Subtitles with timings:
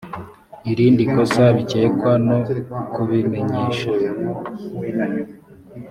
[0.71, 2.37] irindi kosa bikekwa no
[2.93, 3.89] kubimenyesha